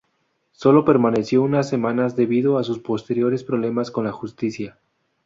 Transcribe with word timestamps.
Solo 0.51 0.83
permaneció 0.83 1.43
unas 1.43 1.69
semanas 1.69 2.15
debido 2.15 2.57
a 2.57 2.63
sus 2.63 2.79
posteriores 2.79 3.43
problemas 3.43 3.91
con 3.91 4.03
la 4.05 4.11
Justicia. 4.11 4.79